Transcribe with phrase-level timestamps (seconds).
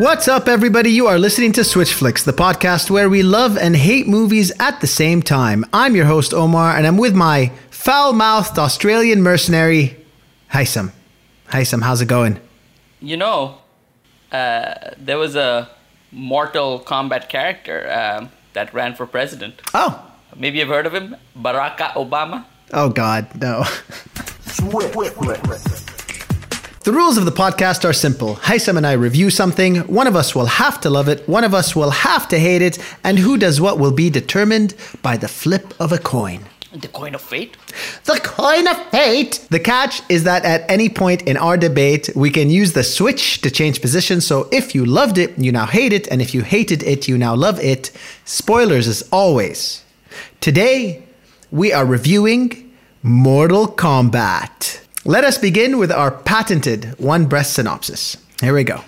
[0.00, 0.90] What's up, everybody?
[0.90, 4.80] You are listening to Switch Flicks, the podcast where we love and hate movies at
[4.80, 5.64] the same time.
[5.72, 9.96] I'm your host, Omar, and I'm with my foul mouthed Australian mercenary,
[10.52, 10.92] Haysam.
[11.48, 12.40] Haysam, how's it going?
[13.00, 13.58] You know,
[14.32, 15.68] uh, there was a
[16.12, 19.60] Mortal Kombat character um, that ran for president.
[19.74, 20.07] Oh.
[20.38, 21.16] Maybe you've heard of him?
[21.36, 22.44] Barack Obama?
[22.72, 23.64] Oh, God, no.
[26.84, 28.36] The rules of the podcast are simple.
[28.36, 29.78] Haysam and I review something.
[29.88, 32.62] One of us will have to love it, one of us will have to hate
[32.62, 36.44] it, and who does what will be determined by the flip of a coin.
[36.72, 37.56] The coin of fate?
[38.04, 39.46] The coin of fate!
[39.50, 43.40] The catch is that at any point in our debate, we can use the switch
[43.40, 44.24] to change positions.
[44.24, 47.18] So if you loved it, you now hate it, and if you hated it, you
[47.18, 47.90] now love it.
[48.24, 49.82] Spoilers as always.
[50.40, 51.02] Today,
[51.50, 54.80] we are reviewing Mortal Kombat.
[55.04, 58.16] Let us begin with our patented one breath synopsis.
[58.40, 58.82] Here we go.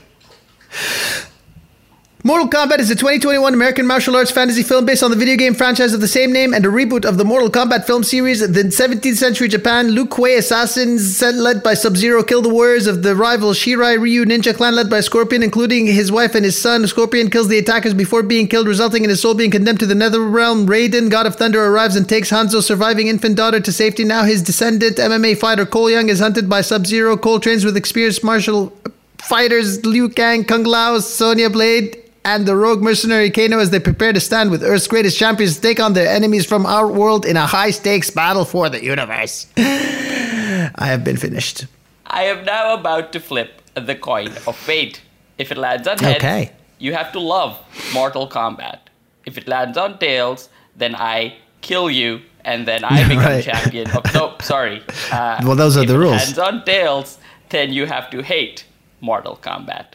[2.23, 5.55] Mortal Kombat is a 2021 American martial arts fantasy film based on the video game
[5.55, 8.41] franchise of the same name and a reboot of the Mortal Kombat film series.
[8.41, 13.17] The 17th century Japan, Lin Kuei assassins led by Sub-Zero kill the warriors of the
[13.17, 16.87] rival Shirai Ryu ninja clan led by Scorpion, including his wife and his son.
[16.87, 19.95] Scorpion kills the attackers before being killed, resulting in his soul being condemned to the
[19.95, 20.67] nether realm.
[20.67, 24.05] Raiden, God of Thunder, arrives and takes Hanzo's surviving infant daughter to safety.
[24.05, 27.17] Now his descendant, MMA fighter Cole Young, is hunted by Sub-Zero.
[27.17, 28.77] Cole trains with experienced martial
[29.17, 34.13] fighters Liu Kang, Kung Lao, Sonya Blade, and the rogue mercenary Kano as they prepare
[34.13, 37.37] to stand with Earth's greatest champions to take on their enemies from our world in
[37.37, 39.47] a high stakes battle for the universe.
[39.57, 41.67] I have been finished.
[42.07, 45.01] I am now about to flip the coin of fate.
[45.39, 46.53] If it lands on heads, Okay.
[46.79, 47.59] you have to love
[47.95, 48.79] Mortal Kombat.
[49.25, 53.45] If it lands on tails, then I kill you and then I become Right.
[53.45, 53.91] champion.
[53.91, 54.83] Of, no, sorry.
[55.13, 56.13] Uh, Well, those are if the it rules.
[56.13, 57.19] lands on tails,
[57.51, 58.65] then you have to hate
[59.01, 59.95] Mortal Kombat.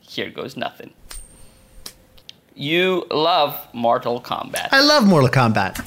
[0.00, 0.92] Here goes nothing.
[2.60, 4.70] You love Mortal Kombat.
[4.72, 5.78] I love Mortal Kombat.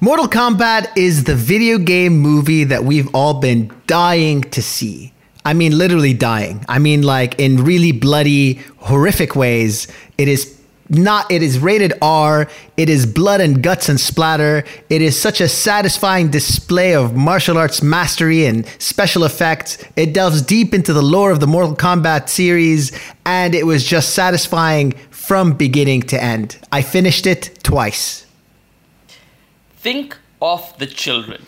[0.00, 5.12] Mortal Kombat is the video game movie that we've all been dying to see.
[5.44, 6.64] I mean, literally dying.
[6.68, 9.88] I mean, like in really bloody, horrific ways.
[10.18, 10.59] It is
[10.90, 12.48] not, it is rated R.
[12.76, 14.64] It is blood and guts and splatter.
[14.88, 19.78] It is such a satisfying display of martial arts mastery and special effects.
[19.96, 22.90] It delves deep into the lore of the Mortal Kombat series,
[23.24, 26.58] and it was just satisfying from beginning to end.
[26.72, 28.26] I finished it twice.
[29.76, 31.46] think of the children.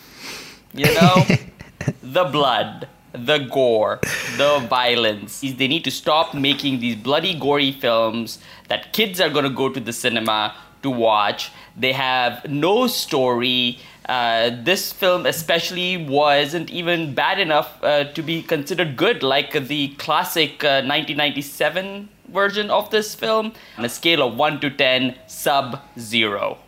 [0.73, 1.27] You know,
[2.03, 4.01] the blood, the gore,
[4.37, 5.41] the violence.
[5.41, 9.69] They need to stop making these bloody, gory films that kids are going to go
[9.69, 11.53] to the cinema to watch.
[11.77, 13.79] They have no story.
[14.09, 19.89] Uh, this film, especially, wasn't even bad enough uh, to be considered good, like the
[19.99, 23.53] classic uh, 1997 version of this film.
[23.79, 26.59] On a scale of 1 to 10, sub zero.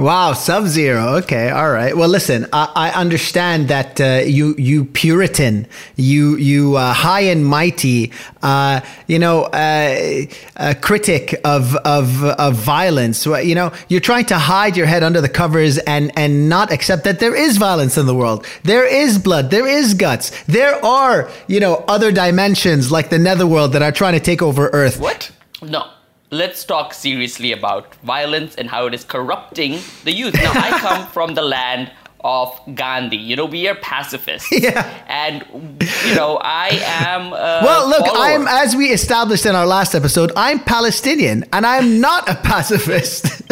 [0.00, 1.16] Wow, Sub Zero.
[1.16, 1.94] Okay, all right.
[1.94, 5.66] Well, listen, I, I understand that uh, you you Puritan,
[5.96, 8.10] you you uh, high and mighty,
[8.42, 10.22] uh, you know, uh,
[10.56, 13.26] a critic of of of violence.
[13.26, 17.04] You know, you're trying to hide your head under the covers and and not accept
[17.04, 18.46] that there is violence in the world.
[18.62, 19.50] There is blood.
[19.50, 20.30] There is guts.
[20.44, 24.70] There are you know other dimensions like the Netherworld that are trying to take over
[24.70, 24.98] Earth.
[24.98, 25.30] What?
[25.60, 25.90] No.
[26.32, 30.34] Let's talk seriously about violence and how it is corrupting the youth.
[30.34, 31.90] Now, I come from the land
[32.22, 33.16] of Gandhi.
[33.16, 34.48] You know, we are pacifists.
[34.60, 34.86] Yeah.
[35.08, 35.44] And,
[36.06, 37.30] you know, I am.
[37.30, 38.20] Well, look, follower.
[38.22, 43.42] I'm as we established in our last episode, I'm Palestinian and I'm not a pacifist.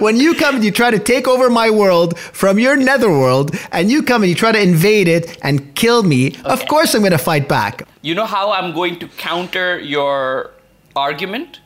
[0.00, 3.88] when you come and you try to take over my world from your netherworld and
[3.88, 7.12] you come and you try to invade it and kill me, of course I'm going
[7.12, 7.86] to fight back.
[8.02, 10.50] You know how I'm going to counter your
[10.96, 11.60] argument?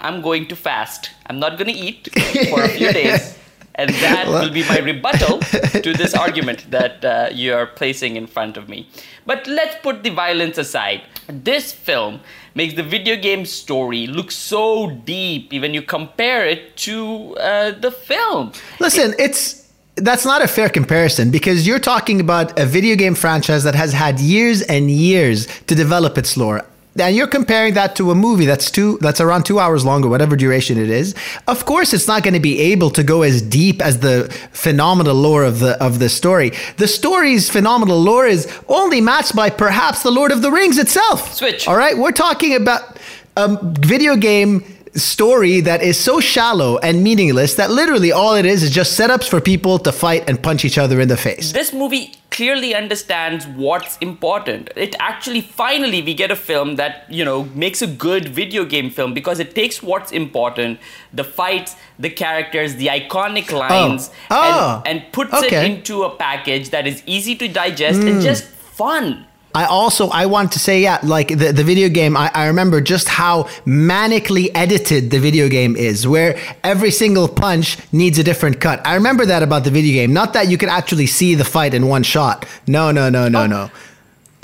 [0.00, 1.10] I'm going to fast.
[1.26, 2.08] I'm not going to eat
[2.50, 3.34] for a few days.
[3.78, 8.26] And that will be my rebuttal to this argument that uh, you are placing in
[8.26, 8.88] front of me.
[9.24, 11.02] But let's put the violence aside.
[11.28, 12.18] This film
[12.56, 17.92] makes the video game story look so deep even you compare it to uh, the
[17.92, 18.50] film.
[18.80, 23.62] Listen, it's that's not a fair comparison because you're talking about a video game franchise
[23.62, 26.64] that has had years and years to develop its lore.
[27.00, 30.08] And you're comparing that to a movie that's two that's around two hours long or
[30.08, 31.14] whatever duration it is.
[31.46, 35.14] Of course, it's not going to be able to go as deep as the phenomenal
[35.14, 36.52] lore of the of the story.
[36.76, 41.34] The story's phenomenal lore is only matched by perhaps the Lord of the Rings itself.
[41.34, 41.68] Switch.
[41.68, 42.98] All right, we're talking about
[43.36, 44.64] a video game
[44.98, 49.28] story that is so shallow and meaningless that literally all it is is just setups
[49.28, 51.52] for people to fight and punch each other in the face.
[51.52, 54.70] This movie clearly understands what's important.
[54.76, 58.90] It actually finally we get a film that, you know, makes a good video game
[58.90, 60.78] film because it takes what's important,
[61.12, 63.58] the fights, the characters, the iconic oh.
[63.58, 64.82] lines Oh.
[64.84, 65.56] and, and puts Okay.
[65.56, 68.20] it into a package that is easy to digest and hmm.
[68.20, 69.26] just fun.
[69.58, 72.16] I also I want to say yeah, like the, the video game.
[72.16, 77.76] I, I remember just how manically edited the video game is, where every single punch
[77.90, 78.80] needs a different cut.
[78.86, 80.12] I remember that about the video game.
[80.12, 82.46] Not that you could actually see the fight in one shot.
[82.68, 83.46] No, no, no, no, oh.
[83.46, 83.70] no.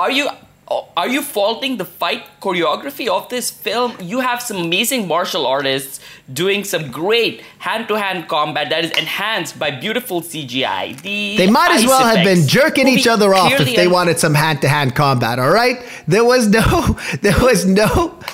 [0.00, 0.28] Are you
[0.66, 3.92] Oh, are you faulting the fight choreography of this film?
[4.00, 6.00] You have some amazing martial artists
[6.32, 10.98] doing some great hand-to-hand combat that is enhanced by beautiful CGI.
[11.02, 13.92] The They might as well have been jerking Movie each other off if they un-
[13.92, 15.38] wanted some hand to hand combat.
[15.38, 18.18] All right, there was no, there was no.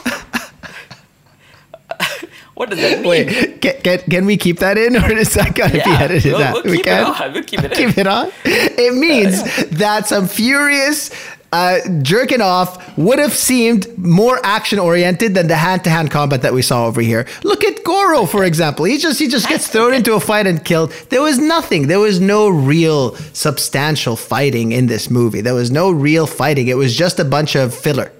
[2.54, 3.08] What does that mean?
[3.08, 6.32] Wait, can, can, can we keep that in, or is that going to be edited
[6.32, 6.54] we'll- out?
[6.56, 7.88] we'll we keep it can on, we'll keep it in.
[7.88, 8.30] keep it on.
[8.44, 11.10] It means that some furious
[11.52, 16.42] uh, jerking off would have seemed more action oriented than the hand to hand combat
[16.42, 17.26] that we saw over here.
[17.42, 18.84] Look at Goro, for example.
[18.84, 20.92] He just he just gets thrown into a fight and killed.
[21.08, 21.88] There was nothing.
[21.88, 25.40] There was no real substantial fighting in this movie.
[25.40, 26.68] There was no real fighting.
[26.68, 28.12] It was just a bunch of filler.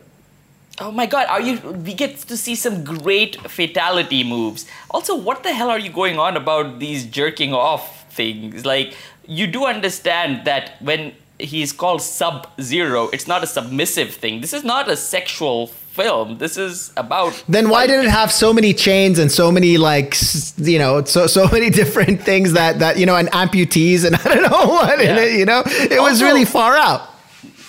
[0.81, 4.67] Oh my god, are you we get to see some great fatality moves.
[4.91, 8.65] Also, what the hell are you going on about these jerking off things?
[8.65, 8.97] Like
[9.27, 14.41] you do understand that when he's called sub zero, it's not a submissive thing.
[14.41, 16.39] This is not a sexual film.
[16.39, 20.15] This is about Then why did it have so many chains and so many like
[20.57, 24.25] you know so so many different things that that you know and amputees and I
[24.35, 25.23] don't know what in Yeah.
[25.25, 27.03] it you know it was really far out.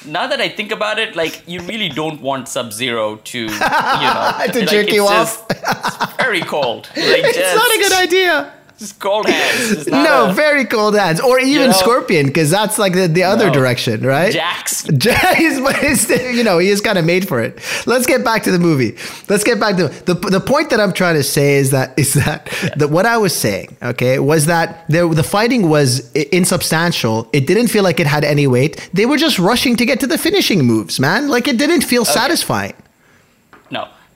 [0.05, 3.47] now that I think about it, like you really don't want Sub Zero to you
[3.49, 6.83] know To like, jerk it's you just- it's very cold.
[6.95, 8.33] Like It's not a good idea.
[8.79, 9.87] Just cold hands.
[9.87, 13.47] No, a- very cold hands, or even know- Scorpion, because that's like the, the other
[13.47, 13.53] No.
[13.53, 14.31] direction, right?
[14.33, 14.81] Jax.
[15.37, 17.59] He's, you know, he is kind of made for it.
[17.85, 18.95] Let's get back to the movie.
[19.29, 22.13] Let's get back to the the point that I'm trying to say is that is
[22.13, 27.29] that that what I was saying, okay, was that there the fighting was insubstantial.
[27.33, 28.89] It didn't feel like it had any weight.
[28.93, 31.27] They were just rushing to get to the finishing moves, man.
[31.29, 32.73] Like it didn't feel satisfying.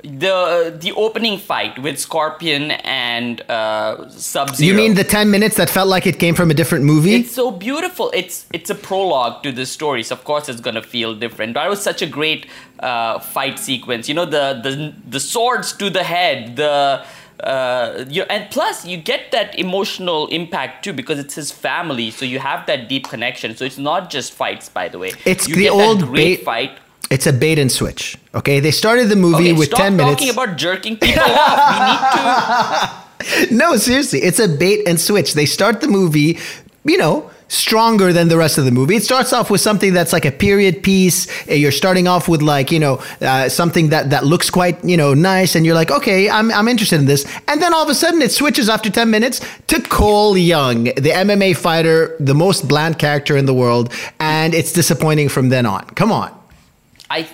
[0.05, 4.67] The the opening fight with Scorpion and uh, Sub Zero.
[4.67, 7.15] You mean the 10 minutes that felt like it came from a different movie?
[7.15, 8.11] It's so beautiful.
[8.13, 11.55] It's it's a prologue to the story, so of course it's gonna feel different.
[11.55, 12.45] That was such a great
[12.81, 14.07] uh, fight sequence.
[14.07, 16.55] You know the the the swords to the head.
[16.55, 17.03] The
[17.43, 22.25] uh, you and plus you get that emotional impact too because it's his family, so
[22.25, 23.55] you have that deep connection.
[23.55, 25.11] So it's not just fights, by the way.
[25.25, 26.79] It's you the get old great bait- fight.
[27.11, 28.17] It's a bait and switch.
[28.33, 30.21] Okay, they started the movie Okay, with 10 minutes.
[30.21, 33.01] talking about jerking people off.
[33.19, 35.33] We need to no, seriously, it's a bait and switch.
[35.33, 36.37] They start the movie,
[36.83, 38.95] you know, stronger than the rest of the movie.
[38.97, 41.27] It starts off with something that's like a period piece.
[41.47, 45.13] You're starting off with like, you know, uh, something that that looks quite, you know,
[45.13, 47.95] nice and you're like, "Okay, I'm I'm interested in this." And then all of a
[47.95, 52.99] sudden it switches after 10 minutes to Cole Young, the MMA fighter, the most bland
[52.99, 55.85] character in the world, and it's disappointing from then on.
[55.95, 56.31] Come on.
[57.09, 57.27] I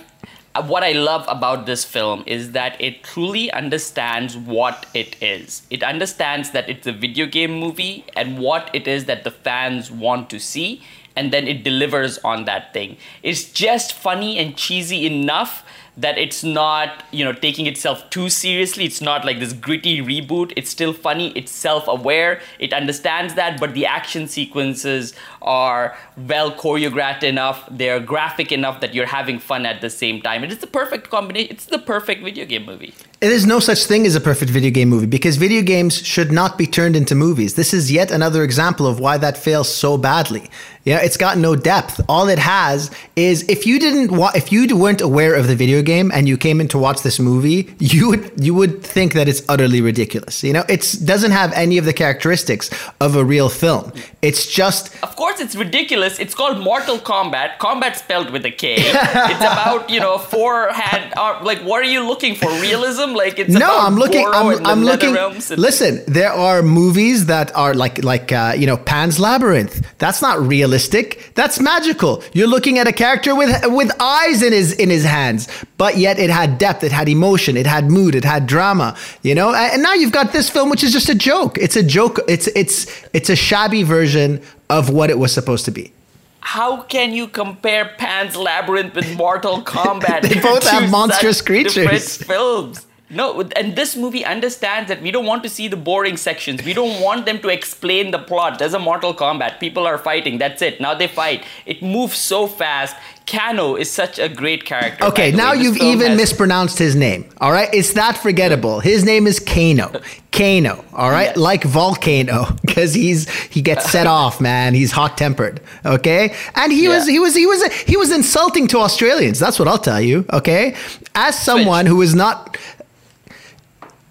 [0.66, 5.62] what I love about this film is that it truly understands what it is.
[5.70, 9.90] It understands that it's a video game movie and what it is that the fans
[9.90, 10.82] want to see
[11.16, 12.96] and then it delivers on that thing.
[13.22, 15.64] It's just funny and cheesy enough
[15.96, 18.84] that it's not, you know, taking itself too seriously.
[18.84, 20.52] It's not like this gritty reboot.
[20.56, 22.40] It's still funny, it's self-aware.
[22.58, 28.94] It understands that, but the action sequences are well choreographed enough, they're graphic enough that
[28.94, 30.44] you're having fun at the same time.
[30.44, 31.52] It is the perfect combination.
[31.52, 32.94] It's the perfect video game movie.
[33.22, 36.32] There is no such thing as a perfect video game movie because video games should
[36.32, 37.54] not be turned into movies.
[37.54, 40.50] This is yet another example of why that fails so badly.
[40.84, 42.00] Yeah, it's got no depth.
[42.08, 45.80] All it has is if you didn't wa- if you weren't aware of the video
[45.82, 49.28] game and you came in to watch this movie, you would you would think that
[49.28, 50.42] it's utterly ridiculous.
[50.42, 53.92] You know, it doesn't have any of the characteristics of a real film.
[54.22, 56.18] It's just Of course, it's ridiculous.
[56.18, 57.58] It's called Mortal Kombat.
[57.58, 58.74] Combat spelled with a K.
[58.78, 61.14] it's about you know four hand.
[61.16, 62.50] Uh, like, what are you looking for?
[62.60, 63.11] Realism?
[63.14, 64.26] Like, it's no, I'm looking.
[64.26, 65.14] I'm, I'm looking.
[65.56, 69.86] Listen, there are movies that are like like uh, you know Pan's Labyrinth.
[69.98, 71.32] That's not realistic.
[71.34, 72.22] That's magical.
[72.32, 76.18] You're looking at a character with with eyes in his in his hands, but yet
[76.18, 78.96] it had depth, it had emotion, it had mood, it had drama.
[79.22, 81.58] You know, and and now you've got this film, which is just a joke.
[81.58, 82.20] It's a joke.
[82.28, 84.40] It's it's it's a shabby version
[84.70, 85.92] of what it was supposed to be.
[86.40, 90.22] How can you compare Pan's Labyrinth with Mortal Kombat?
[90.22, 92.16] They both have monstrous creatures.
[92.16, 92.86] films.
[93.12, 96.64] No, and this movie understands that we don't want to see the boring sections.
[96.64, 98.58] We don't want them to explain the plot.
[98.58, 99.60] There's a Mortal Kombat.
[99.60, 100.38] People are fighting.
[100.38, 100.80] That's it.
[100.80, 101.44] Now they fight.
[101.66, 102.96] It moves so fast.
[103.26, 105.04] Kano is such a great character.
[105.04, 106.16] Okay, now you've even has...
[106.16, 107.28] mispronounced his name.
[107.40, 108.80] All right, it's that forgettable.
[108.80, 110.00] His name is Kano.
[110.32, 110.84] Kano.
[110.92, 111.36] All right, yes.
[111.36, 114.74] like volcano, because he's he gets set off, man.
[114.74, 115.60] He's hot tempered.
[115.84, 116.96] Okay, and he yeah.
[116.96, 119.38] was he was he was he was insulting to Australians.
[119.38, 120.24] That's what I'll tell you.
[120.32, 120.74] Okay,
[121.14, 122.56] as someone who is not,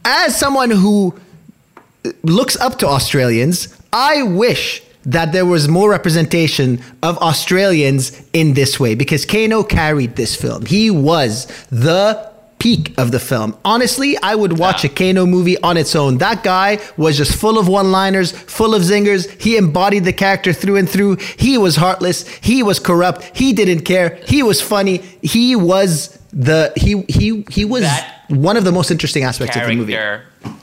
[0.06, 1.14] as someone who
[2.06, 8.54] uh, looks up to Australians, I wish that there was more representation of Australians in
[8.54, 10.66] this way because Kano carried this film.
[10.66, 13.58] He was the peak of the film.
[13.66, 14.92] Honestly, I would watch yeah.
[14.92, 16.20] a Kano movie on its own.
[16.20, 19.28] That guy was just full of one-liners, full of zingers.
[19.42, 21.16] He embodied the character through and through.
[21.16, 22.28] He was heartless.
[22.28, 23.36] He was corrupt.
[23.36, 24.20] He didn't care.
[24.28, 24.98] He was funny.
[25.24, 29.68] He was the he he he was that one of the most interesting aspects of
[29.68, 29.98] the movie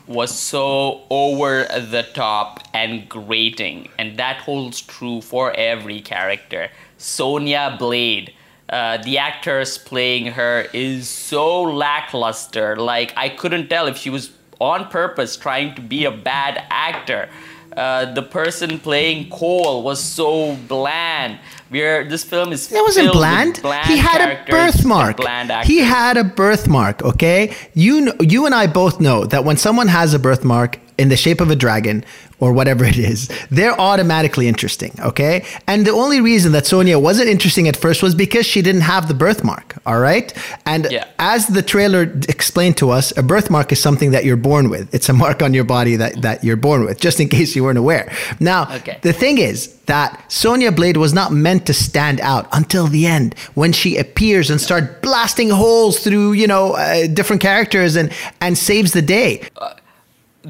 [0.06, 6.70] was so over the top and grating, and that holds true for every character.
[6.96, 8.32] Sonya Blade,
[8.70, 12.76] uh, the actress playing her, is so lackluster.
[12.76, 17.28] Like, I couldn't tell if she was on purpose trying to be a bad actor.
[17.76, 21.38] Uh, the person playing Cole was so bland.
[21.70, 23.60] Where this film is it wasn't bland.
[23.60, 23.86] bland.
[23.86, 25.20] He had a birthmark.
[25.64, 27.02] He had a birthmark.
[27.02, 31.10] Okay, you know, you and I both know that when someone has a birthmark in
[31.10, 32.04] the shape of a dragon,
[32.40, 35.44] or whatever it is, they're automatically interesting, okay?
[35.66, 39.08] And the only reason that Sonya wasn't interesting at first was because she didn't have
[39.08, 40.32] the birthmark, all right?
[40.66, 41.06] And yeah.
[41.18, 44.94] as the trailer explained to us, a birthmark is something that you're born with.
[44.94, 47.64] It's a mark on your body that, that you're born with, just in case you
[47.64, 48.12] weren't aware.
[48.40, 48.98] Now, okay.
[49.02, 53.34] the thing is that Sonya Blade was not meant to stand out until the end
[53.54, 58.56] when she appears and start blasting holes through, you know, uh, different characters and, and
[58.56, 59.48] saves the day.
[59.56, 59.74] Uh,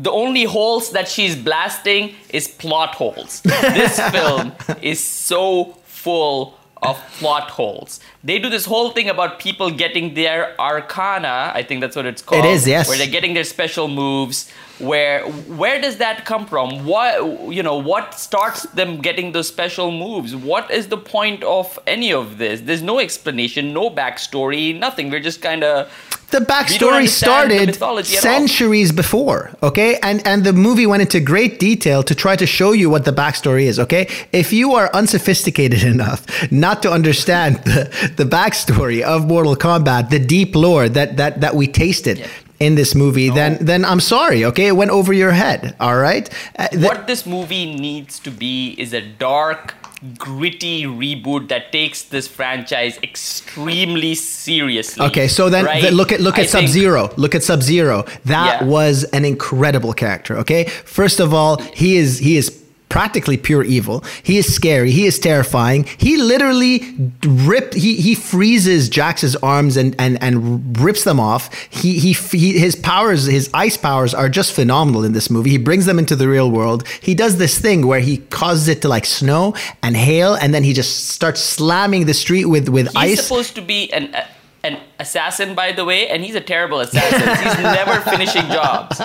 [0.03, 3.41] the only holes that she's blasting is plot holes.
[3.43, 8.01] This film is so full of plot holes.
[8.23, 12.23] They do this whole thing about people getting their arcana, I think that's what it's
[12.23, 12.45] called.
[12.45, 12.89] It is, yes.
[12.89, 14.51] Where they're getting their special moves.
[14.79, 16.85] Where where does that come from?
[16.85, 20.37] What you know, what starts them getting those special moves?
[20.37, 22.61] What is the point of any of this?
[22.61, 25.11] There's no explanation, no backstory, nothing.
[25.11, 25.91] We're just kind of
[26.31, 29.99] the backstory started centuries before, okay?
[30.03, 33.13] And and the movie went into great detail to try to show you what the
[33.13, 34.09] backstory is, okay?
[34.33, 40.19] If you are unsophisticated enough not to understand the, the backstory of Mortal Kombat, the
[40.19, 42.27] deep lore that that that we tasted, yeah
[42.61, 44.45] in this movie, then then I'm sorry.
[44.45, 45.77] Okay, it went over your head.
[45.79, 46.29] All right.
[46.59, 49.75] Uh, what this movie needs to be is a dark
[50.17, 55.05] gritty reboot that takes this franchise extremely seriously.
[55.07, 55.93] Okay, so then right?
[55.93, 57.11] look at look at Sub Zero.
[57.17, 58.05] Look at Sub Zero.
[58.25, 58.67] That yeah.
[58.67, 60.37] was an incredible character.
[60.39, 64.05] Okay, first of all, he is he is practically pure evil.
[64.23, 64.91] He is scary.
[64.91, 65.85] He is terrifying.
[65.99, 66.83] He literally
[67.27, 67.75] rip.
[67.75, 71.53] He he freezes Jax's arms and and and rips them off.
[71.71, 75.51] He, he he his powers, his ice powers, are just phenomenal in this movie.
[75.51, 76.87] He brings them into the real world.
[77.01, 80.65] He does this thing where he causes it to like snow and hail, and then
[80.65, 83.11] he just starts slamming the street with with He's ice.
[83.11, 84.15] He's supposed to be an.
[84.15, 84.27] Uh,
[84.65, 87.21] an assassin, by the way, and he's a terrible assassin.
[87.21, 89.01] he's never finishing jobs.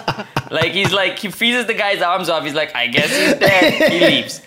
[0.51, 2.43] Like he's like he freezes the guy's arms off.
[2.43, 3.91] He's like, I guess he's dead.
[3.91, 4.41] He leaves.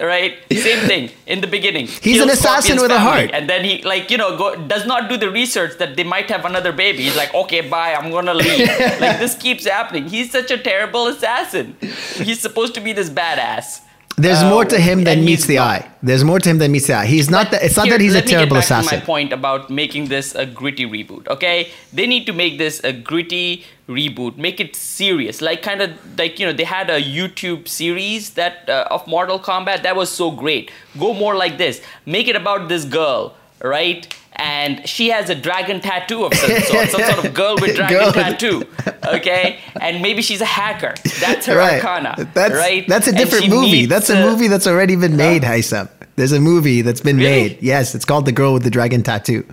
[0.00, 1.88] Right, same thing in the beginning.
[1.88, 5.08] He's an assassin with a heart, and then he like you know go, does not
[5.08, 7.02] do the research that they might have another baby.
[7.02, 8.68] He's like, okay, bye, I'm gonna leave.
[9.00, 10.08] like this keeps happening.
[10.08, 11.76] He's such a terrible assassin.
[12.14, 13.80] He's supposed to be this badass
[14.18, 15.66] there's uh, more to him than meets the not.
[15.66, 15.90] eye.
[16.02, 17.06] There's more to him than meets the eye.
[17.06, 17.62] He's not that.
[17.62, 18.98] It's not that he's a terrible get back assassin.
[18.98, 21.28] My point about making this a gritty reboot.
[21.28, 24.36] Okay, they need to make this a gritty reboot.
[24.36, 28.68] Make it serious, like kind of like you know they had a YouTube series that
[28.68, 30.70] uh, of Mortal Kombat that was so great.
[30.98, 31.80] Go more like this.
[32.04, 34.14] Make it about this girl, right?
[34.38, 37.98] And she has a dragon tattoo of some sort, some sort of girl with dragon
[37.98, 38.12] girl.
[38.12, 38.62] tattoo.
[39.06, 40.94] Okay, and maybe she's a hacker.
[41.18, 41.84] That's her right.
[41.84, 42.30] arcana.
[42.34, 42.86] That's, right.
[42.86, 43.86] That's a different movie.
[43.86, 45.90] That's a movie that's already been made, uh, Haysam.
[46.14, 47.30] There's a movie that's been really?
[47.30, 47.62] made.
[47.62, 49.44] Yes, it's called The Girl with the Dragon Tattoo,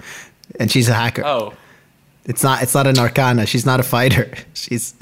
[0.60, 1.24] and she's a hacker.
[1.26, 1.54] Oh,
[2.26, 2.62] it's not.
[2.62, 3.48] It's not an arcana.
[3.48, 4.32] She's not a fighter.
[4.54, 4.94] She's.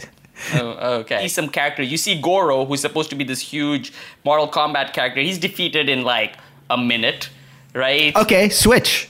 [0.54, 1.22] Oh, okay.
[1.22, 1.84] He's some character.
[1.84, 3.94] You see Goro, who's supposed to be this huge
[4.26, 5.22] Mortal Kombat character.
[5.22, 6.36] He's defeated in like
[6.70, 7.30] a minute,
[7.74, 8.14] right?
[8.16, 9.10] Okay, switch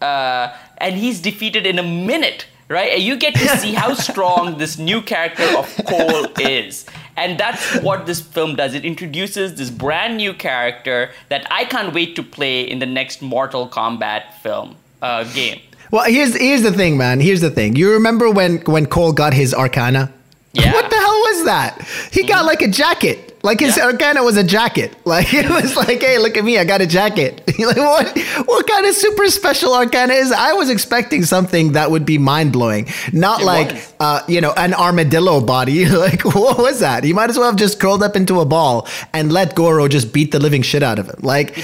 [0.00, 2.92] uh, and he's defeated in a minute right?
[2.92, 6.86] And you get to see how strong this new character of Cole is.
[7.16, 8.74] And that's what this film does.
[8.74, 13.22] It introduces this brand new character that I can't wait to play in the next
[13.22, 15.60] Mortal Kombat film uh, game.
[15.90, 17.20] Well, here's here's the thing, man.
[17.20, 17.76] Here's the thing.
[17.76, 20.12] You remember when when Cole got his Arcana?
[20.52, 20.72] Yeah.
[20.72, 21.86] What the hell was that?
[22.10, 23.33] He got like a jacket.
[23.44, 23.84] Like his Yeah.
[23.84, 24.96] Arcana was a jacket.
[25.04, 27.42] Like it was like, hey, look at me, I got a jacket.
[27.58, 28.18] Like, what?
[28.46, 30.32] What kind of super special Arcana is?
[30.32, 33.70] I was expecting something that would be mind blowing, not It like
[34.00, 35.86] uh, you know an armadillo body.
[36.06, 37.04] like what was that?
[37.04, 40.12] He might as well have just curled up into a ball and let Goro just
[40.12, 41.20] beat the living shit out of him.
[41.20, 41.56] Like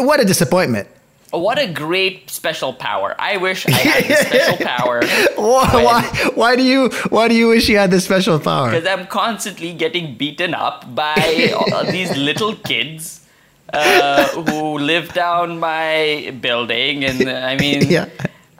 [0.00, 0.88] what a disappointment.
[1.30, 3.14] What a great special power!
[3.18, 5.02] I wish I had this special power.
[5.36, 6.02] Why, when- why,
[6.34, 8.70] why do you why do you wish you had this special power?
[8.70, 13.26] because I'm constantly getting beaten up by all these little kids
[13.72, 18.08] uh, who live down my building, and I mean, Yeah.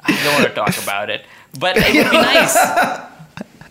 [0.04, 1.24] I don't want to talk about it,
[1.58, 2.54] but it would be nice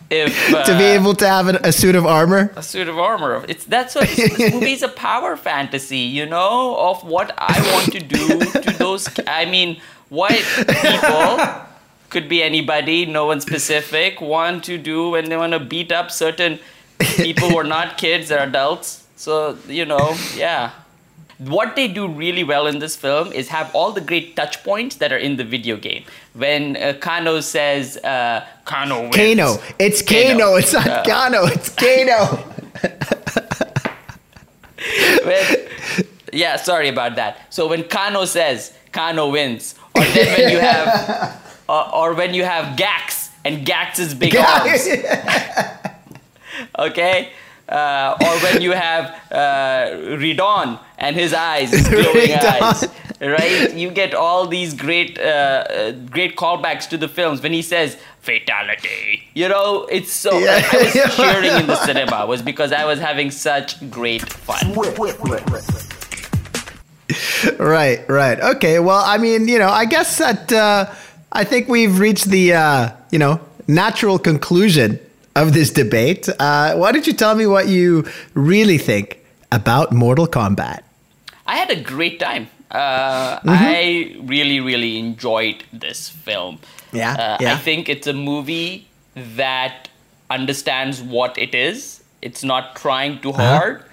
[0.10, 2.52] if uh, to be able to have a, a suit of armor.
[2.56, 3.46] a suit of armor.
[3.48, 7.92] It's that's what this movie is a power fantasy, you know, of what I want
[7.94, 9.10] to do to those.
[9.28, 11.40] I mean, white people
[12.10, 14.22] could be anybody, no one specific.
[14.22, 16.60] Want to do when they want to beat up certain
[17.00, 19.08] people who are not kids, they're adults.
[19.16, 20.72] So you know, yeah.
[21.40, 24.96] What they do really well in this film is have all the great touch points
[24.96, 26.04] that are in the video game.
[26.34, 29.58] When uh, Kano says, uh, "Kano wins," Kano.
[29.78, 30.34] It's Kano.
[30.34, 30.56] Kano.
[30.56, 31.46] It's not Kano.
[31.46, 32.44] It's Kano.
[35.26, 35.68] when,
[36.34, 37.54] yeah, sorry about that.
[37.54, 42.44] So when Kano says Kano wins, or then when you have, or, or when you
[42.44, 44.88] have Jax and Jax's big arms,
[46.80, 47.32] okay,
[47.70, 52.88] uh, or when you have uh, Raiden and his eyes, his glowing eyes,
[53.20, 53.74] right?
[53.74, 57.98] You get all these great, uh, uh, great callbacks to the films when he says
[58.22, 59.24] fatality.
[59.34, 60.38] You know, it's so.
[60.38, 60.62] Yeah.
[60.72, 64.74] I was cheering in the cinema was because I was having such great fun.
[67.60, 68.40] right, right.
[68.40, 68.80] Okay.
[68.80, 70.94] Well, I mean, you know, I guess that uh,
[71.32, 75.00] I think we've reached the uh, you know natural conclusion
[75.42, 76.28] of this debate.
[76.40, 79.20] Uh, why don't you tell me what you really think
[79.52, 80.82] about Mortal Kombat?
[81.46, 82.48] I had a great time.
[82.72, 83.50] Uh, Mm-hmm.
[83.50, 86.60] I really, really enjoyed this film.
[86.92, 87.54] Yeah, Uh, yeah.
[87.54, 89.90] I think it's a movie that
[90.30, 92.04] understands what it is.
[92.22, 93.58] It's not trying too Uh-huh.
[93.58, 93.84] hard.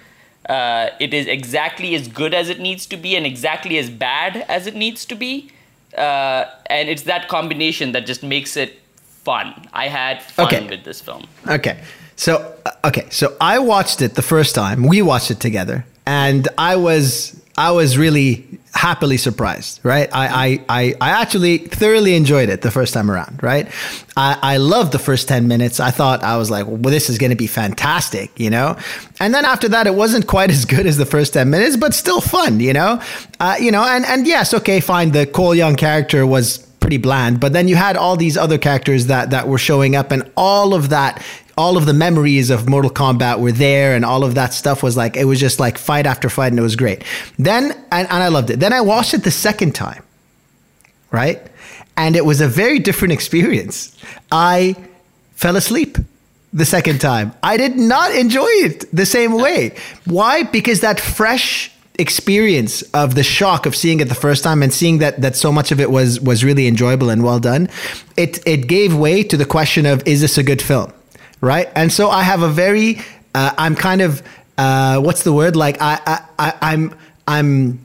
[0.49, 4.45] Uh, it is exactly as good as it needs to be and exactly as bad
[4.47, 5.49] as it needs to be.
[5.97, 8.79] Uh, and it's that combination that just makes it
[9.25, 9.53] fun.
[9.73, 10.67] I had fun Okay.
[10.69, 11.25] with this film.
[11.47, 11.77] Okay.
[12.15, 14.83] So uh, okay, so I watched it the first time.
[14.87, 19.81] We watched it together, and I was I was really happily surprised.
[19.83, 20.07] Right?
[20.13, 23.43] I I I, I actually thoroughly enjoyed it the first time around.
[23.43, 23.67] Right?
[24.15, 25.81] I I loved the first ten minutes.
[25.81, 28.77] I thought I was like, well, this is going to be fantastic, you know.
[29.19, 31.93] And then after that, it wasn't quite as good as the first ten minutes, but
[31.93, 33.01] still fun, you know.
[33.41, 35.11] Uh, you know, and and yes, okay, fine.
[35.11, 37.39] The Cole Young character was pretty bland.
[37.39, 40.75] But then you had all these other characters that that were showing up, and all
[40.75, 41.23] of that,
[41.57, 44.95] all of the memories of Mortal Kombat were there, and all of that stuff was
[44.95, 47.03] like it was just like fight after fight, and it was great.
[47.39, 48.59] Then and, and I loved it.
[48.59, 50.03] Then I watched it the second time,
[51.09, 51.41] right,
[51.97, 53.97] and it was a very different experience.
[54.31, 54.75] I
[55.33, 55.97] fell asleep
[56.53, 57.33] the second time.
[57.41, 59.75] I did not enjoy it the same way.
[60.05, 60.43] Why?
[60.43, 64.99] Because that fresh experience of the shock of seeing it the first time and seeing
[64.99, 67.69] that that so much of it was was really enjoyable and well done,
[68.17, 70.91] it it gave way to the question of is this a good film,
[71.41, 71.69] right?
[71.75, 72.99] And so I have a very
[73.33, 74.21] uh, I'm kind of
[74.57, 76.95] uh, what's the word like I, I, I I'm
[77.27, 77.81] I'm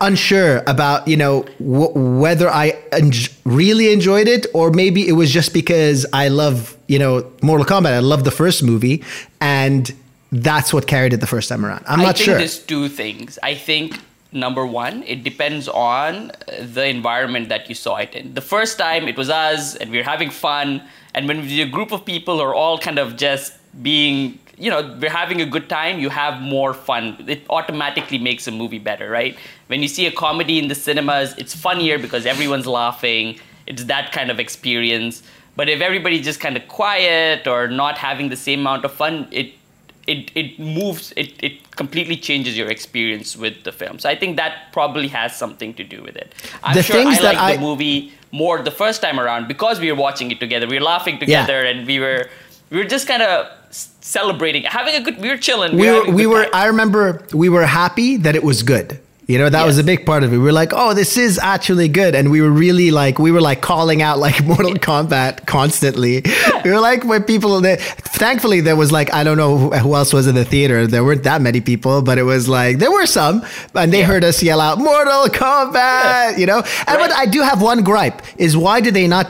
[0.00, 3.12] unsure about you know w- whether I en-
[3.44, 7.92] really enjoyed it or maybe it was just because I love you know Mortal Kombat.
[7.92, 9.02] I love the first movie
[9.40, 9.92] and
[10.32, 11.84] that's what carried it the first time around.
[11.86, 12.38] I'm I not think sure.
[12.38, 13.38] there's two things.
[13.42, 14.00] I think
[14.32, 18.32] number one, it depends on the environment that you saw it in.
[18.32, 20.82] The first time it was us and we were having fun,
[21.14, 24.96] and when you're a group of people are all kind of just being, you know,
[25.00, 27.22] we're having a good time, you have more fun.
[27.28, 29.36] It automatically makes a movie better, right?
[29.66, 33.38] When you see a comedy in the cinemas, it's funnier because everyone's laughing.
[33.66, 35.22] It's that kind of experience.
[35.56, 39.28] But if everybody's just kind of quiet or not having the same amount of fun,
[39.30, 39.52] it
[40.06, 43.98] it it moves it it completely changes your experience with the film.
[43.98, 46.34] So i think that probably has something to do with it.
[46.64, 49.78] I'm The sure i that liked I- the movie more the first time around because
[49.78, 50.66] we were watching it together.
[50.66, 52.28] We were laughing together and we were
[52.70, 53.46] we were just kind of
[54.00, 55.76] celebrating having a good we were chilling.
[55.76, 56.54] We were were we were time.
[56.54, 58.98] I remember we were happy that it was good.
[59.28, 59.66] You know, that Yes.
[59.66, 60.36] was a big part of it.
[60.38, 62.14] We were like, oh, this is actually good.
[62.16, 66.22] And we were really like, we were like calling out like Mortal Kombat constantly.
[66.64, 70.12] We were like, when people, that, thankfully, there was like, I don't know who, else
[70.12, 70.86] was in the theater.
[70.88, 73.44] There weren't that many people, but it was like, there were some.
[73.74, 74.06] And they Yeah.
[74.06, 76.58] heard us yell out, Mortal Kombat, you know?
[76.58, 77.12] And but Right.
[77.12, 79.28] I do have one gripe is why did they not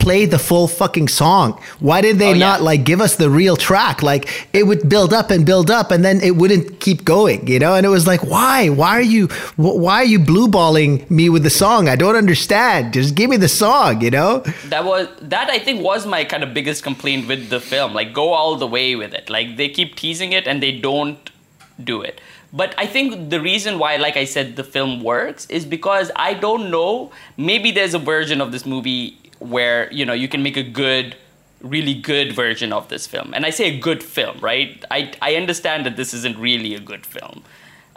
[0.00, 1.60] play the full fucking song.
[1.78, 2.46] Why did they Oh, yeah.
[2.48, 4.02] not like give us the real track?
[4.02, 7.58] Like it would build up and build up and then it wouldn't keep going, you
[7.58, 7.74] know?
[7.74, 8.68] And it was like, why?
[8.70, 11.88] Why are you wh- why are you blue balling me with the song?
[11.88, 12.92] I don't understand.
[12.94, 14.40] Just give me the song, you know?
[14.66, 17.94] that was that I think was my kind of biggest complaint with the film.
[17.94, 19.30] Like go all the way with it.
[19.30, 21.30] Like they keep teasing it and they don't
[21.82, 22.20] do it.
[22.52, 26.34] But I think the reason why, like I said, the film works is because I
[26.34, 27.12] don't know.
[27.36, 31.16] Maybe there's a version of this movie where you know you can make a good,
[31.60, 33.34] really good version of this film.
[33.34, 34.84] And I say a good film, right?
[34.90, 37.42] I I understand that this isn't really a good film.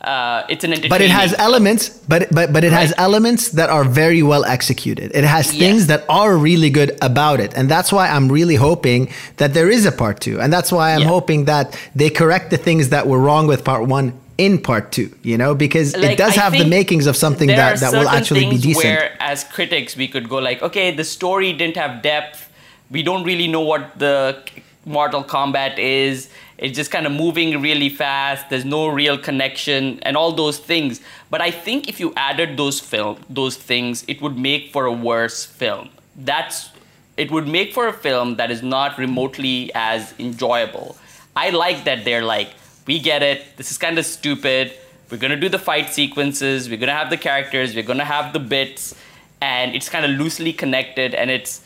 [0.04, 0.72] Uh, it's an.
[0.90, 1.42] But it has film.
[1.42, 5.12] elements, but but but it has elements that are very well executed.
[5.16, 5.60] It has Yes.
[5.60, 9.70] things that are really good about it, and that's why I'm really hoping that there
[9.70, 11.08] is a part two, and that's why I'm Yeah.
[11.08, 15.16] hoping that they correct the things that were wrong with part one in part two.
[15.22, 18.50] You know, because it does I have the makings of something that that will actually
[18.50, 18.86] be decent.
[18.86, 22.50] Where, as critics, we could go like, okay, the story didn't have depth.
[22.92, 24.38] We don't really know what the
[24.86, 26.30] Mortal Kombat is.
[26.58, 28.50] It's just kind of moving really fast.
[28.50, 31.02] There's no real connection and all those things.
[31.30, 34.92] But I think if you added those film, those things, it would make for a
[34.92, 35.90] worse film.
[36.16, 36.70] That's
[37.18, 40.98] it would make for a film that is not remotely as enjoyable.
[41.36, 42.50] I like that they're like,
[42.86, 43.58] we get it.
[43.58, 44.74] This is kind of stupid.
[45.10, 46.70] We're gonna do the fight sequences.
[46.70, 47.76] We're gonna have the characters.
[47.76, 48.96] We're gonna have the bits,
[49.42, 51.14] and it's kind of loosely connected.
[51.14, 51.62] And it's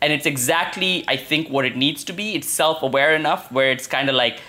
[0.00, 2.34] and it's exactly I think what it needs to be.
[2.34, 4.40] It's self-aware enough where it's kind of like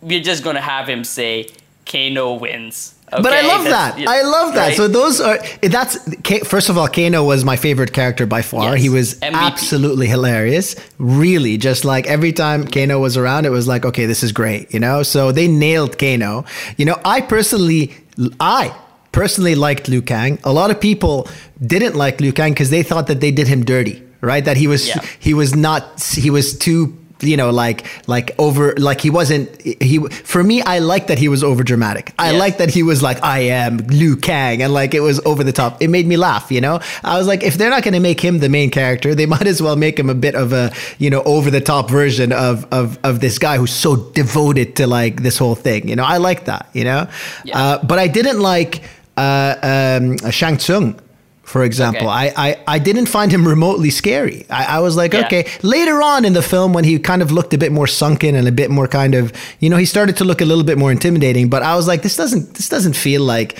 [0.00, 1.48] we're just gonna have him say
[1.86, 2.94] Kano wins.
[3.22, 3.98] But I love that.
[4.08, 4.66] I love that.
[4.68, 4.76] right?
[4.76, 5.98] So those are that's
[6.46, 8.72] first of all, Kano was my favorite character by far.
[8.72, 8.82] Yes.
[8.82, 9.34] He was MVP.
[9.34, 10.76] absolutely hilarious.
[10.98, 14.72] Really, just like every time Kano was around, it was like, okay, this is great.
[14.74, 16.44] You know, so they nailed Kano.
[16.76, 17.94] You know, I personally,
[18.40, 18.74] I
[19.12, 20.38] personally liked Liu Kang.
[20.44, 21.28] A lot of people
[21.64, 24.02] didn't like Liu Kang because they thought that they did him dirty.
[24.20, 25.02] Right, that he was Yeah.
[25.18, 29.98] he was not he was too you know like like over like he wasn't he
[30.08, 32.12] for me i like that he was over dramatic.
[32.18, 32.40] I Yes.
[32.40, 35.52] like that he was like i am liu kang and like it was over the
[35.52, 35.80] top.
[35.82, 36.80] It made me laugh you know?
[37.02, 39.46] I was like if they're not going to make him the main character they might
[39.46, 42.66] as well make him a bit of a you know over the top version of
[42.72, 46.04] of of this guy who's so devoted to like this whole thing you know?
[46.04, 47.08] I like that you know?
[47.44, 47.58] Yeah.
[47.58, 48.82] uh, but i didn't like
[49.16, 50.98] uh um shang tsung
[51.44, 52.32] for example, Okay.
[52.36, 54.44] I, I, I didn't find him remotely scary.
[54.50, 55.26] I, I was like, Yeah.
[55.26, 55.46] okay.
[55.62, 58.48] Later on in the film, when he kind of looked a bit more sunken and
[58.48, 60.90] a bit more kind of, you know, he started to look a little bit more
[60.90, 61.48] intimidating.
[61.50, 63.58] But I was like, this doesn't this doesn't feel like,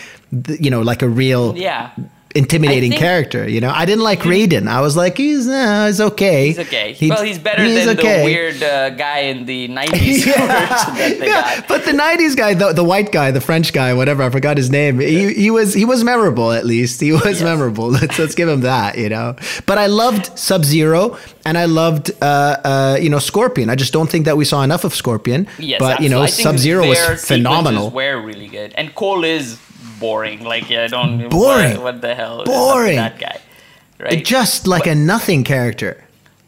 [0.61, 1.91] you know, like a real yeah.
[2.35, 3.49] Intimidating think- character.
[3.49, 4.67] You know, I didn't like Raiden.
[4.67, 6.49] I was like, he's uh, he's okay.
[6.49, 6.93] He's okay.
[6.93, 8.19] He- well, he's better he's than okay.
[8.19, 9.89] the weird uh, guy in the 90s
[10.25, 11.69] version that they yeah, got.
[11.69, 14.71] but the '90s guy, the, the white guy, the French guy, whatever, I forgot his
[14.71, 14.99] name.
[15.01, 17.01] He, he was he was memorable at least.
[17.01, 17.43] He was Yes.
[17.43, 17.89] memorable.
[17.91, 19.37] Let's let's give him that, you know.
[19.67, 21.17] But I loved Sub Zero
[21.47, 22.25] and I loved uh,
[22.65, 23.71] uh, you know Scorpion.
[23.71, 25.47] I just don't think that we saw enough of Scorpion.
[25.59, 26.27] Yes, but you know.
[26.27, 27.91] Sub Zero was phenomenal.
[27.91, 29.59] Were really good, and Cole is
[30.05, 30.41] boring.
[30.53, 31.75] Like yeah, I don't Boring.
[31.75, 32.43] What, what the hell?
[32.43, 32.97] is up with Boring.
[32.97, 33.39] That guy,
[33.99, 34.25] right?
[34.37, 35.93] Just like a nothing character.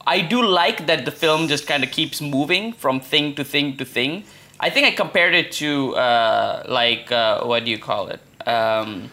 [0.06, 3.76] I do like that the film just kind of keeps moving from thing to thing
[3.78, 4.12] to thing.
[4.66, 8.20] I think I compared it to uh, like uh, what do you call it?
[8.46, 9.10] Um,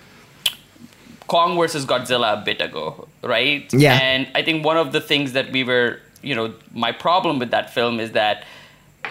[1.28, 3.72] Kong versus Godzilla a bit ago, right?
[3.74, 3.98] Yeah.
[4.02, 7.52] And I think one of the things that we were, you know, my problem with
[7.52, 8.46] that film is that,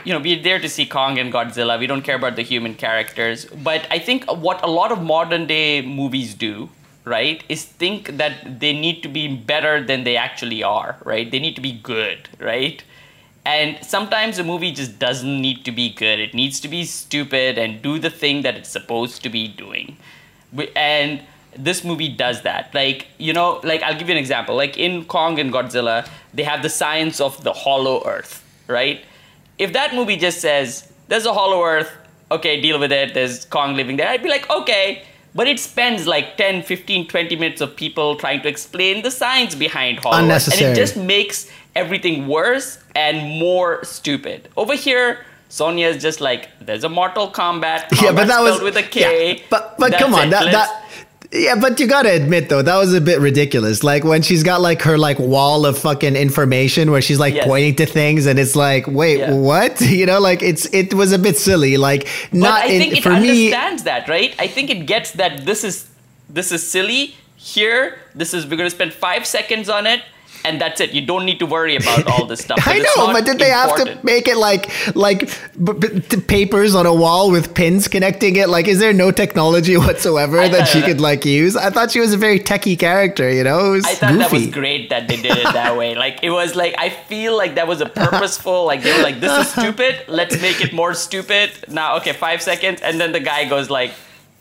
[0.04, 1.78] you know, we're there to see Kong and Godzilla.
[1.78, 3.44] We don't care about the human characters.
[3.44, 6.70] But I think what a lot of modern day movies do,
[7.04, 11.30] right, is think that they need to be better than they actually are, right?
[11.30, 12.82] They need to be good, right?
[13.44, 16.20] And sometimes a movie just doesn't need to be good.
[16.20, 19.96] It needs to be stupid and do the thing that it's supposed to be doing.
[20.76, 21.22] And
[21.56, 22.72] this movie does that.
[22.72, 24.54] Like, you know, like I'll give you an example.
[24.54, 29.04] Like in Kong and Godzilla, they have the science of the hollow earth, right?
[29.62, 30.66] If that movie just says,
[31.08, 31.90] there's a hollow earth,
[32.30, 35.04] okay, deal with it, there's Kong living there, I'd be like, okay.
[35.34, 39.54] But it spends like 10, 15, 20 minutes of people trying to explain the science
[39.54, 40.52] behind hollow earth.
[40.52, 44.48] And it just makes everything worse and more stupid.
[44.56, 47.80] Over here, Sonya is just like, there's a Mortal Kombat.
[48.02, 49.00] yeah, but that was with a K.
[49.36, 50.30] yeah, but but come on, it.
[50.32, 50.78] that Let's- that
[51.34, 53.82] Yeah, but you gotta admit though, that was a bit ridiculous.
[53.82, 57.46] Like when she's got like her like wall of fucking information where she's like Yes.
[57.46, 59.32] pointing to things and it's like, wait, Yeah.
[59.32, 59.80] what?
[59.98, 61.78] You know, like it's it was a bit silly.
[61.78, 63.16] Like But not I in, it for me.
[63.52, 64.34] understands that, right?
[64.38, 65.88] I think it gets that this is
[66.28, 67.14] this is silly.
[67.36, 70.02] Here, this is we're gonna spend five seconds on it,
[70.44, 70.92] and that's it.
[70.92, 72.58] You don't need to worry about all this stuff.
[72.66, 75.28] I know, but did they have to make it like like
[75.62, 78.48] b- b- t- papers on a wall with pins connecting it?
[78.48, 81.54] Like, is there no technology whatsoever I that she could like use?
[81.56, 83.30] I thought she was a very techie character.
[83.30, 84.18] You know, I thought goofy.
[84.18, 85.94] that was great that they did it that way.
[86.02, 88.66] Like it was like I feel like that was a purposeful.
[88.66, 90.02] Like they were like, "This is stupid.
[90.08, 93.92] Let's make it more stupid." Now, okay, five seconds, and then the guy goes like,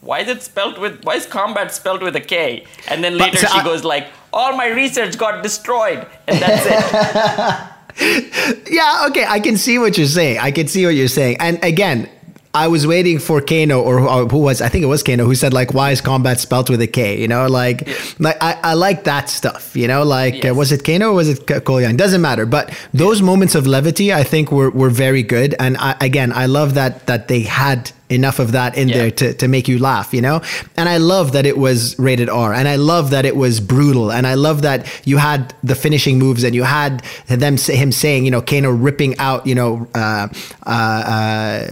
[0.02, 1.04] "Why is it spelled with?
[1.04, 2.66] Why is combat spelled with a K?
[2.88, 6.40] And then But later so she I- goes like, "All my research got destroyed," and
[6.40, 7.68] that's it.
[8.72, 10.40] Yeah, okay, I can see what you're saying.
[10.40, 11.38] I can see what you're saying.
[11.40, 12.10] And again,
[12.54, 15.36] I was waiting for Kano or who- who was I think it was Kano who
[15.36, 17.20] said like why is combat spelt with a K?
[17.20, 17.88] You know, like
[18.20, 19.76] like I, I like that stuff.
[19.76, 22.46] You know, like uh, was it Kano or was it Kolyan Doesn't matter.
[22.46, 25.54] But those moments of levity, I think were were very good.
[25.60, 28.98] And I, again, I love that that they had enough of that in Yeah.
[28.98, 30.42] there to, to make you laugh, you know?
[30.78, 34.12] And I love that it was rated R and I love that it was brutal
[34.12, 38.26] and I love that you had the finishing moves and you had them him saying,
[38.26, 40.28] you know, Kano ripping out, you know, uh,
[40.66, 41.66] uh, uh,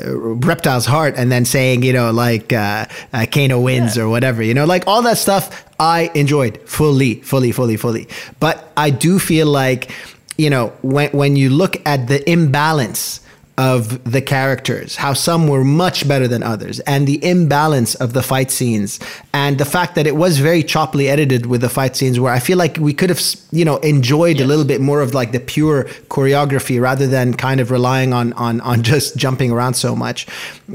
[0.50, 4.04] Reptile's heart and then saying, you know, like uh, uh, Kano wins Yeah.
[4.04, 8.08] or whatever, you know, like all that stuff I enjoyed fully, fully, fully, fully.
[8.40, 9.92] But I do feel like,
[10.38, 13.22] you know, when, when you look at the imbalance
[13.60, 18.24] of the characters, how some were much better than others, and the imbalance of the
[18.24, 19.00] fight scenes,
[19.34, 22.40] and the fact that it was very choppily edited with the fight scenes, where I
[22.40, 25.42] feel like we could have, you know, enjoyed a little bit more of like the
[25.42, 30.26] pure choreography rather than kind of relying on on on just jumping around so much.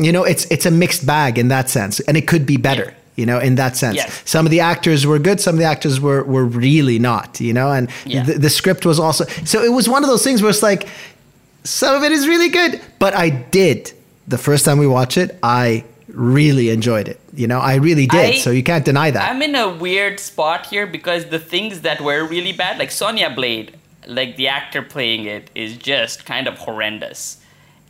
[0.07, 2.93] You know, it's it's a mixed bag in that sense, and it could be better.
[3.17, 4.23] You know, in that sense, Yes.
[4.25, 7.41] some of the actors were good, some of the actors were were really not.
[7.41, 8.25] You know, and Yeah.
[8.25, 9.63] the, the script was also so.
[9.63, 10.89] It was one of those things where it's like
[11.65, 13.93] some of it is really good, but I did
[14.29, 15.39] the first time we watched it.
[15.43, 17.21] I really enjoyed it.
[17.35, 18.35] You know, I really did.
[18.35, 19.31] I- so you can't deny that.
[19.31, 23.31] I'm in a weird spot here because the things that were really bad, like Sonya
[23.31, 27.39] Blade, like the actor playing it, is just kind of horrendous.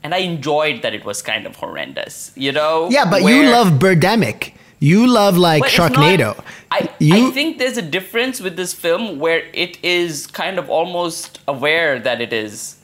[0.03, 2.31] And I enjoyed that it was kind of horrendous.
[2.37, 2.89] You know?
[2.91, 4.53] yeah, but you love Birdemic.
[4.79, 6.45] You love like it's not- Sharknado.
[6.71, 10.69] I, you I think there's a difference with this film where it is kind of
[10.69, 12.77] almost aware that it is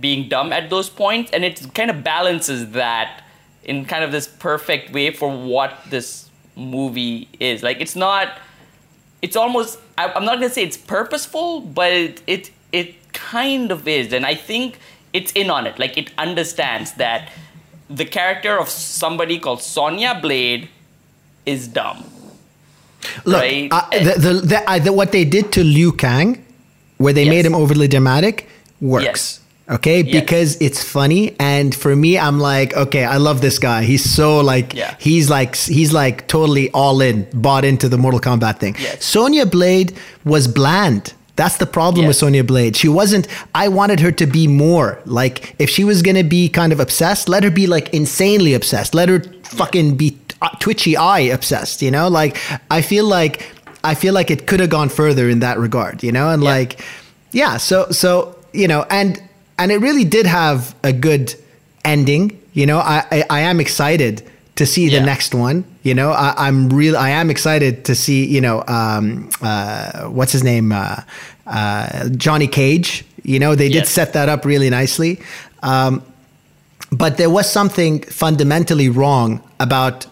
[0.00, 3.22] being dumb at those points, and it kind of balances that
[3.64, 7.62] in kind of this perfect way for what this movie is.
[7.62, 8.38] Like it's not.
[9.22, 9.78] It's almost.
[9.98, 14.26] I, I'm not gonna say it's purposeful, but it it it kind of is, and
[14.26, 14.78] I think
[15.12, 15.78] it's in on it.
[15.78, 17.30] Like it understands that
[17.88, 20.68] the character of somebody called Sonya Blade
[21.46, 22.04] is dumb.
[23.24, 23.68] look right?
[23.70, 26.44] uh, the, the, the, uh, the, what they did to Liu Kang,
[26.98, 27.30] where they Yes.
[27.30, 28.48] made him overly dramatic,
[28.80, 29.04] works.
[29.04, 29.40] Yes.
[29.68, 30.20] Okay, Yes.
[30.20, 33.82] because it's funny, and for me, I'm like, okay, I love this guy.
[33.82, 34.94] He's so like, Yeah.
[35.00, 38.76] he's like, he's like totally all in, bought into the Mortal Kombat thing.
[38.78, 39.04] Yes.
[39.04, 39.92] Sonya Blade
[40.24, 41.14] was bland.
[41.34, 42.20] That's the problem with Yes.
[42.20, 42.76] Sonya Blade.
[42.76, 43.26] She wasn't.
[43.56, 47.28] I wanted her to be more like if she was gonna be kind of obsessed,
[47.28, 48.94] let her be like insanely obsessed.
[48.94, 50.16] Let her fucking be
[50.60, 51.82] twitchy eye obsessed.
[51.82, 52.38] You know, like
[52.70, 53.42] I feel like
[53.84, 56.02] I feel like it could have gone further in that regard.
[56.04, 56.50] You know, and Yeah.
[56.50, 56.80] like
[57.32, 57.56] yeah.
[57.58, 59.20] So so you know, and
[59.58, 61.34] and it really did have a good
[61.84, 62.38] ending.
[62.52, 64.22] You know, I I, I am excited
[64.56, 65.04] to see the Yeah.
[65.04, 65.64] next one.
[65.82, 66.96] You know, I, I'm real.
[66.96, 68.24] I am excited to see.
[68.26, 70.72] You know, um, uh, what's his name?
[70.72, 71.00] Uh,
[71.46, 73.04] uh, Johnny Cage.
[73.22, 75.20] You know, they did set that up really nicely.
[75.62, 76.02] Um,
[76.92, 80.06] but there was something fundamentally wrong about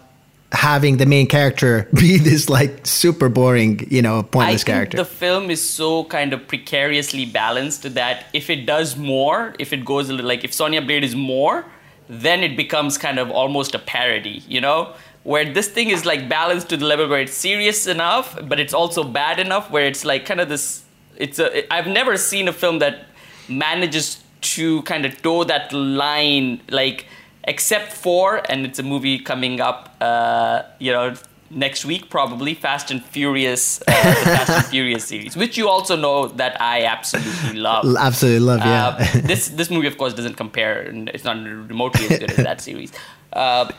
[0.54, 4.96] having the main character be this like super boring, you know, I pointless think character.
[4.96, 9.84] the film is so kind of precariously balanced that if it does more, if it
[9.84, 11.64] goes a little like if Sonya Blade is more,
[12.08, 14.94] then it becomes kind of almost a parody, you know?
[15.24, 18.74] Where this thing is like balanced to the level where it's serious enough, but it's
[18.74, 20.84] also bad enough where it's like kind of this
[21.16, 23.06] it's a I've never seen a film that
[23.48, 27.06] manages to kind of toe that line like
[27.44, 31.14] except for and it's a movie coming up uh you know
[31.50, 35.94] next week probably fast and furious uh, the fast and furious series which you also
[35.94, 38.86] know that i absolutely love Absolutely love, yeah.
[38.86, 42.36] uh, this this movie of course doesn't compare and it's not remotely as good as
[42.36, 42.92] that series
[43.34, 43.70] uh,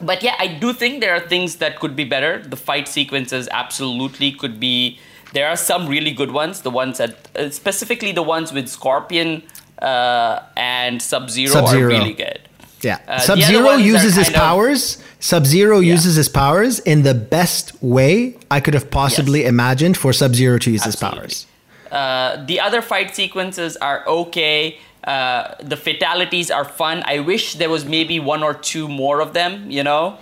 [0.00, 3.48] but yeah i do think there are things that could be better the fight sequences
[3.50, 4.98] absolutely could be
[5.32, 9.42] there are some really good ones the ones that uh, specifically the ones with scorpion
[9.80, 11.84] uh, and sub-zero, Sub-Zero.
[11.84, 12.49] are really good
[12.82, 12.98] Yeah.
[13.06, 14.98] Uh, Sub Zero uses his of- powers.
[15.18, 19.48] Sub Zero uses his powers in the best way I could have possibly Yes.
[19.50, 21.46] imagined for Sub Zero to use his powers.
[21.92, 24.78] Uh, the other fight sequences are okay.
[25.04, 27.02] Uh, the fatalities are fun.
[27.06, 30.16] I wish there was maybe one or two more of them, you know?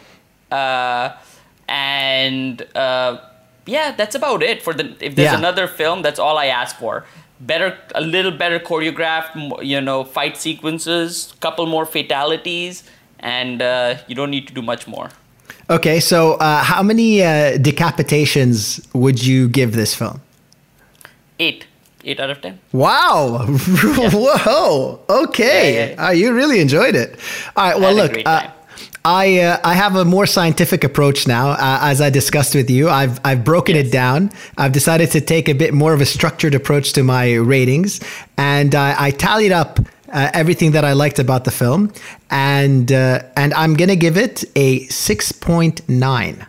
[0.50, 1.10] Uh,
[1.68, 3.18] and uh,
[3.66, 4.62] yeah, that's about it.
[4.62, 5.38] For the if there's Yeah.
[5.38, 7.04] another film, that's all I ask for.
[7.40, 12.82] Better, a little better choreographed, you know, fight sequences, couple more fatalities,
[13.20, 15.10] and uh, you don't need to do much more.
[15.70, 20.20] Okay, so uh, how many uh, decapitations would you give this film?
[21.38, 21.66] Eight,
[22.04, 22.58] eight out of ten.
[22.72, 23.46] Wow!
[23.46, 25.00] Whoa!
[25.08, 26.06] Okay, Yeah, yeah, yeah.
[26.08, 27.20] Uh, you really enjoyed it.
[27.56, 27.80] All right.
[27.80, 28.16] Well, look.
[29.04, 31.50] I uh, I have a more scientific approach now.
[31.50, 34.30] Uh, as I discussed with you, I've I've broken it down.
[34.56, 38.00] I've decided to take a bit more of a structured approach to my ratings,
[38.36, 39.80] and uh, I tallied up.
[40.10, 41.92] Uh, everything that I liked about the film,
[42.30, 46.46] and uh, and I'm gonna give it a six point nine.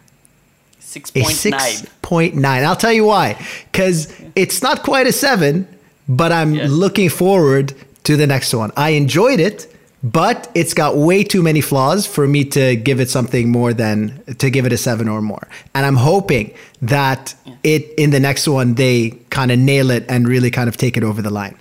[0.79, 1.33] Six point nine.
[1.35, 2.63] six point nine.
[2.63, 3.35] I'll tell you why.
[3.69, 4.07] Because
[4.37, 5.67] it's not quite a seven,
[6.07, 6.69] but I'm Yes.
[6.69, 7.73] looking forward
[8.05, 8.71] to the next one.
[8.77, 9.67] I enjoyed it,
[10.01, 14.23] but it's got way too many flaws for me to give it something more than
[14.37, 15.47] to give it a seven or more.
[15.75, 20.27] And I'm hoping that it in the next one they kind of nail it and
[20.27, 21.57] really kind of take it over the line.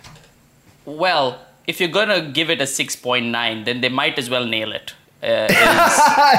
[0.85, 4.47] Well, if you're gonna give it a six point nine, then they might as well
[4.47, 4.95] nail it.
[5.21, 5.49] Uh,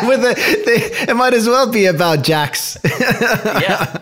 [0.07, 0.33] With the,
[0.65, 2.77] they, it might as well be about Jax.
[2.83, 3.97] yeah,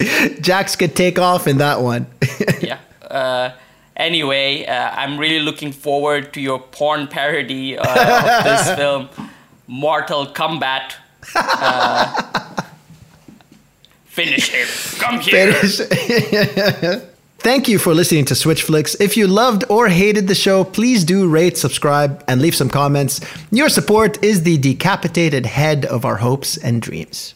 [0.40, 2.06] Jax could take off in that one.
[2.60, 2.78] yeah.
[3.00, 3.52] Uh,
[3.98, 9.08] anyway, uh, I'm really looking forward to your porn parody uh, of this film,
[9.66, 10.94] Mortal Kombat.
[11.34, 12.62] Uh,
[14.06, 14.66] finish him.
[15.00, 15.52] Come here.
[15.52, 17.02] Finish.
[17.40, 18.96] Thank you for listening to Switch Flicks.
[19.00, 23.20] If you loved or hated the show, please do rate, subscribe, and leave some comments.
[23.52, 27.34] Your support is the decapitated head of our hopes and dreams.